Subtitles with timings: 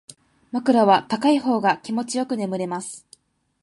[0.51, 3.05] 枕は高い方が気持ちよく眠れます